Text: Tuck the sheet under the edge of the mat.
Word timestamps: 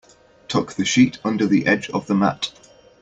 Tuck 0.47 0.73
the 0.73 0.83
sheet 0.83 1.19
under 1.23 1.45
the 1.45 1.67
edge 1.67 1.87
of 1.91 2.07
the 2.07 2.15
mat. 2.15 2.51